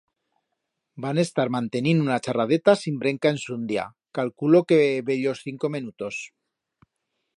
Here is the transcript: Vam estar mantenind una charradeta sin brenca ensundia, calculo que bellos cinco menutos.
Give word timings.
Vam 1.03 1.19
estar 1.23 1.45
mantenind 1.55 2.05
una 2.05 2.17
charradeta 2.27 2.75
sin 2.85 2.97
brenca 3.03 3.33
ensundia, 3.35 3.85
calculo 4.19 4.63
que 4.73 4.81
bellos 5.11 5.45
cinco 5.51 5.73
menutos. 5.77 6.23